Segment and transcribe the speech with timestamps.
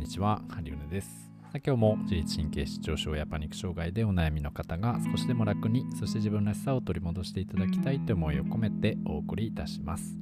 [0.00, 1.30] んにちは、ハリウネです。
[1.52, 10.16] 今日も自律神経失調症やパニック障害でお悩みの方が少しでも楽に、そして自分らしさを取り戻していただきたいという思いを込めてお送りいたします。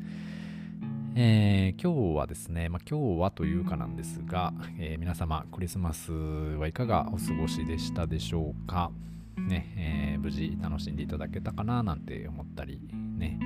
[1.14, 8.90] えー、今日はですね、まあ、今日はというかなんですが、えー、皆様クリスマスはいかがお過ごしでしたでしょうか？
[9.36, 13.38] ね、えー、無事楽しんでいただけたかななんて思ったりね、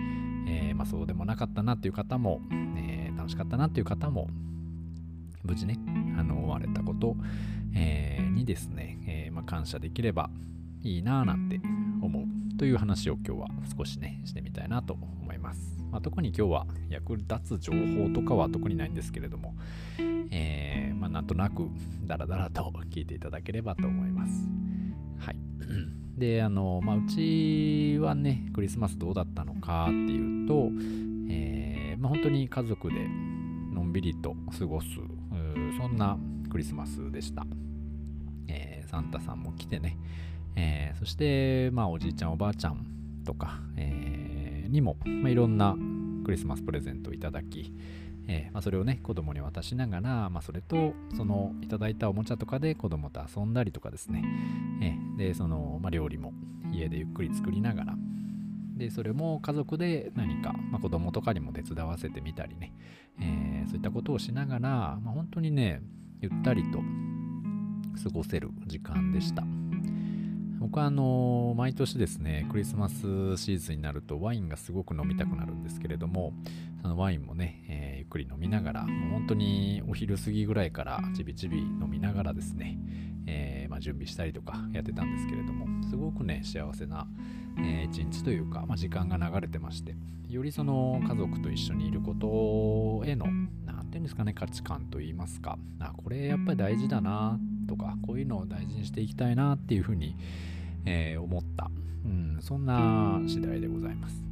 [0.48, 2.40] えまあ、そうでもなかったなっていう方も、
[2.78, 4.28] え楽しかったなっていう方も
[5.44, 5.78] 無事ね、
[6.18, 7.16] あの、終われたこと、
[7.74, 10.30] えー、にですね、えー、まあ、感謝できれば
[10.82, 11.60] いいなぁなんて
[12.00, 15.82] 思うという話を今日は少しね、してみたいなと思います。
[15.90, 19.54] まあ、特に今日は役立つ情報とかは特にないんですけれども、
[20.30, 21.68] えー、まあ、なんとなく
[22.04, 24.48] ダラダラと聞いていただければと思います。
[25.18, 25.36] はい。
[26.18, 30.70] で、あの、まあ、うちはね、クリスマスどうだったのかっていうと、
[31.30, 33.08] えー、まあ、本当に家族で
[33.72, 34.86] のんびりと過ごす
[35.76, 36.18] そんな
[36.50, 37.46] クリスマスでした。
[38.48, 39.96] えー、サンタさんも来てね、
[40.56, 42.86] えー、そして、まあ、おじいちゃん、おばあちゃん
[43.24, 45.76] とか、えー、にも、まあ、いろんな
[46.24, 47.72] クリスマスプレゼントをいただき、
[48.28, 54.24] えまあ、それをね、子供に渡しながら、まあ、それと、そのいただいたおもちゃとかで子供と遊んだりとかですね、
[54.80, 56.32] えー、で、その、ま、料理も
[56.72, 57.96] 家でゆっくり作りながら、
[58.82, 62.72] で、それも家族で何か、まあ、子供とかにも手伝わせてみたりね、
[63.20, 65.80] えー、そういったことをしながら、まあ、本当にね、
[66.20, 66.80] ゆったりと
[68.02, 69.44] 過ごせる時間でした。
[70.58, 76.32] 僕はあの毎年ですね、クリスマスシーズンになるとワインがすごく飲みたくなるんですけれども、
[76.82, 82.76] そのワインもね、えー、ゆっくり飲みながら、もう本当にお昼過ぎぐらいからちびちび飲みながらですね、
[83.26, 87.06] えー、まあ、準備したりとかやってたんですけれども、すごくね、幸せな、
[87.58, 89.94] えー、一日というか、まあ、時間が流れてまして、
[90.28, 93.26] よりその家族と一緒にいることへの、
[93.64, 97.38] 何て言うんですかね、価値観といいますか、あ、これやっぱり大事だな
[97.68, 100.16] とか、こういうのを大事にしていきたいなっていうふうに、
[100.84, 101.70] えー、思った、
[102.04, 104.31] うん、そんな次第でございます。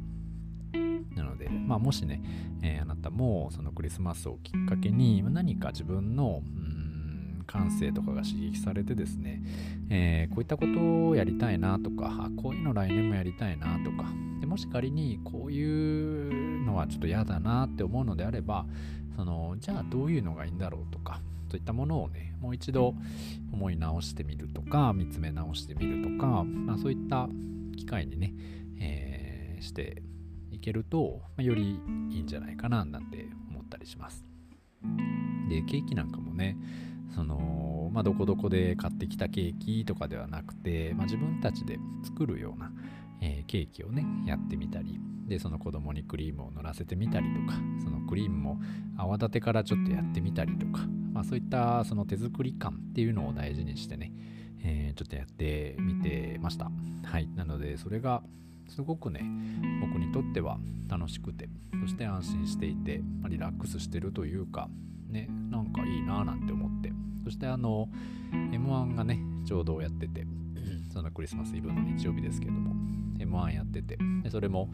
[1.15, 2.21] なので、まあ、もしね、
[2.61, 9.43] えー、あなたもそのクリスマスをきっかけに何か自分の、うん、感性とかが刺激されてですね、
[9.89, 14.05] えー、こういったことをやりたいなとか、あこういうの来年もやりたいなとか、
[14.39, 18.65] でもし仮にこういうのはちょっと嫌だなって思うのであれば、
[19.15, 22.95] そのじゃあどういうのがいいんだろうとか、といったものをね、もう一度
[23.51, 27.27] 思い直してみるとか、見つめ直してみるとか、まあ、そういった
[27.75, 28.33] 機会にね、
[28.79, 30.01] えー、して
[30.61, 31.79] けると、ま、より
[32.09, 34.25] いいんじゃないかななんて思ったりします。
[35.49, 36.57] で、ケーキなんかもね、
[37.13, 42.71] その、まあ、どこどこで買ってきたケーキとかではなくて、まあ、自分たちで作るような、
[43.21, 48.61] えー、ケーキをね、やってみたり、で、その子供にクリームを乗らせてみたりとか、そのクリームも
[48.97, 54.13] 泡立てからちょっとやってみたりとか、まあ、そういったその手作り感っていうのを大事にしてね、
[54.63, 56.71] えー、ちょっとやってみてました。
[57.03, 57.27] はい。
[57.35, 58.23] なので、それが
[58.71, 59.21] すごくね、
[59.81, 60.57] 僕にとっては
[60.89, 61.49] 楽しくて、
[61.81, 64.69] そして安心していて、まあ、リラックスしてるというか、
[65.09, 66.93] ね、なんかいいなぁなんて思って、
[67.25, 67.89] そしてあの、
[68.31, 70.25] M1 がね、ちょうどやってて、
[70.93, 72.73] そのクリスマスイブの日曜日ですけども、
[73.17, 74.71] M1 やってて、でそれも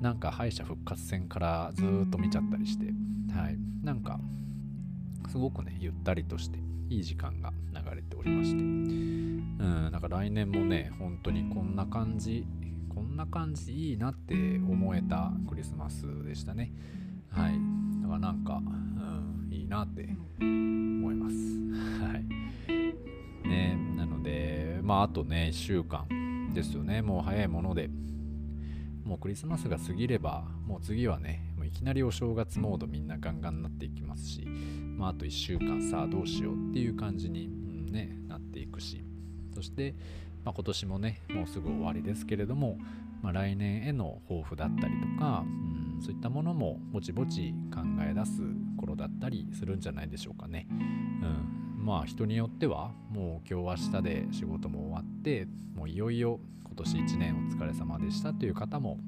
[0.00, 2.86] なんか敗者復活戦からずっと見ちゃったりして、
[3.32, 4.18] はい、なんか
[5.28, 12.46] すごくね、ゆったりとして、いい時間が流れておりまして、うん、なんか来年もね、本当にこんな感じ、
[12.94, 16.72] こんな感じいいなって思えたクリスマスでしたね。
[17.30, 17.52] はい。
[18.02, 20.08] だからなんか、うん、いいなって
[20.40, 21.34] 思います。
[22.02, 23.48] はい。
[23.48, 26.06] ね、なので、まあ、あとね、1週間
[26.54, 27.02] ですよね。
[27.02, 27.90] もう早いもので、
[29.04, 34.46] もうクリスマスが過ぎれば、もう次はね、もういきなりお正月モードみんなガンガンになっていきますし、
[34.96, 39.04] まあ、あと1週間さあどうしようっていう感じに、うんね、なっていくし、
[39.54, 39.94] そして、
[40.44, 42.78] まあ、今年もね、もうすぐ終わりですけれども、
[43.22, 48.42] まあ、来年への抱負だったりとか、うん、そういったものもぼちぼち考え出す
[48.76, 50.66] 頃だったりするんじゃないでしょうかね。
[50.70, 50.74] う
[51.82, 58.98] ん、まあ人によってはもう今日明日で仕事も終わってもういよいよ今年1年お疲れ様でしたという方も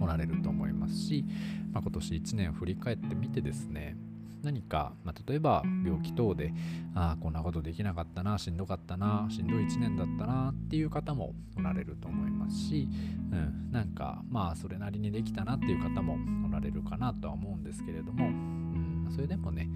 [0.00, 1.24] 来られると思いますし、
[1.72, 3.96] まあ、今年1年振り返ってみてですね
[4.42, 6.52] 何か、まあ、例えば病気等で
[6.94, 12.88] ああこんなことできなかったなしんどかったなしんどい1年だったなっていう方もおられると思いますし、
[13.32, 16.16] うん、なんかまあそれなりにできたなっていう方も
[16.48, 19.68] おられるかなとは思うんですけれども、うん、それでもね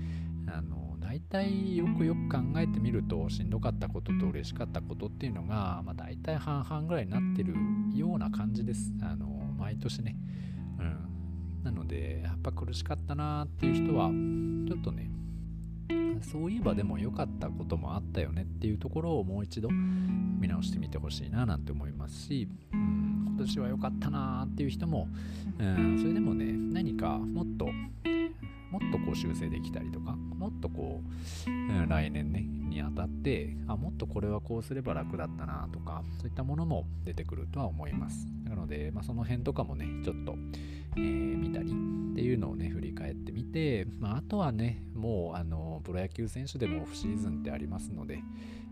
[0.47, 7.55] あの大体よくよく考えてみるとしんどかったことと嬉しかったことっていうのが、まあ、大体半々ぐらいになってる
[7.95, 8.93] ような感じです。
[9.03, 9.27] あの
[9.59, 10.17] 毎年ね、
[10.79, 11.14] うん、
[11.65, 15.11] なのでやっぱ苦しかったなっていう人はちょっとね
[16.23, 25.09] そういえばでも良かったこともあったよねっていうところをもう一度見直してみてほしいななんて思いますし、うん、今年は良かったなっていう人も、
[25.59, 27.67] うん、それでもね何かもっと
[28.71, 31.01] もっとこう修正できたりとかもっとこ
[31.47, 38.27] う、うん、来年ねにあたってあもっとこれはこうすれば楽だったなとかそういったものも出てくるとは思います。
[38.45, 40.37] なので、まあ、その辺とかもねちょっと、
[40.97, 48.21] えー、見たりっていうのをね振り返ってみて、まあ、あとはねもうあのプロ野球選手でもオフシーズンってありますので、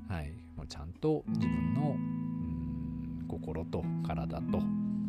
[0.09, 4.59] はい、もうちゃんと自分のうん心と体と、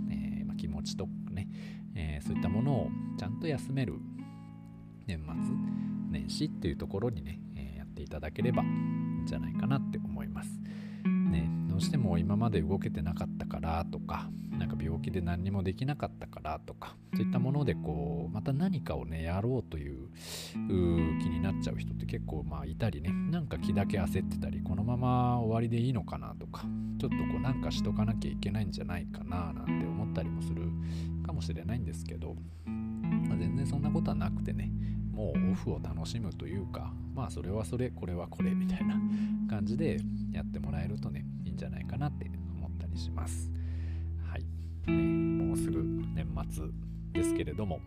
[0.09, 1.47] えーまあ、気持ちとね、
[1.95, 2.89] えー、そういったものを
[3.19, 3.95] ちゃんと休める
[5.05, 5.33] 年末
[6.09, 10.49] 年始っていうところにね、え、やっていただければいいんじゃないかなって思います。
[11.03, 20.09] ね、どうしても今まで動けてなかったからとかなんか病気で何にもできなかったからとかそういったものでこうまた何かをねやろうという
[20.53, 26.65] 気になっちゃう人って結構まあいたりねなんか気だけ焦ってたりこのまま終わりでいいのかなとか
[26.99, 30.69] ちょっとこうなんかしとかなきゃいけないんじゃないかななんて思ったりもする
[31.25, 32.35] かもしれないんですけど、
[32.65, 34.71] まあ、全然そんなことはなくてね
[35.53, 38.99] オフを楽しむというかまあそれはそれこれはこれみたいな
[39.47, 39.99] 感じで
[40.31, 43.51] やってもらえるとねいいんじゃないかなって思ったりします。
[44.27, 44.43] はい、
[44.91, 45.83] ね、もうすぐ
[46.15, 46.65] 年末
[47.13, 47.79] ですけれども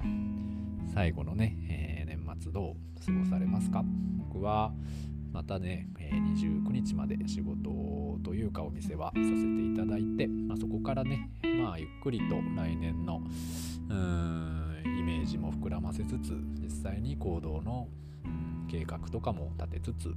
[0.94, 3.84] 最後のね、えー、年末どう過ごされますか？
[4.30, 4.72] 僕は
[5.32, 11.28] またね、えー、29日まで仕事というかお店はさせていただいて、まあ、そこからね
[11.60, 13.20] まあゆっくりと来年の
[13.88, 14.65] うーん
[15.06, 17.86] メージも膨らませつつ実際に行動の、
[18.68, 20.12] 計画とかも立てつつ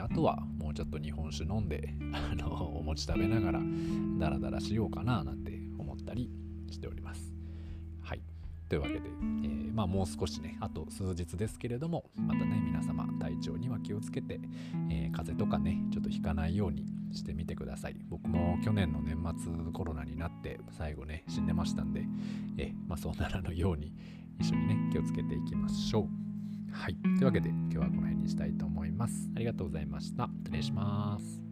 [0.00, 3.62] あとはもうちょっと日本酒飲んで あのお餅食べながら
[4.18, 6.28] ダラダラしようかななんて思ったり
[6.68, 7.35] しております。
[8.68, 14.40] というわけで、えー、まあ、もう少しねあと数日ですけれどもまたね皆様体調には気をつけて、
[14.90, 17.96] えー、風邪とかねちょっとひかないようにしてみてください。
[18.08, 22.04] 僕も去年の年末コロナになって最後ね死んでましたんで
[22.58, 23.92] え、まあ、そうならぬように
[24.40, 26.72] 一緒にね気をつけていきましょう。
[26.72, 26.96] はい。
[26.96, 29.30] というわけで今日はこの辺にしたいと思います。
[29.36, 30.28] ありがとうございました。
[30.44, 31.45] 失礼します。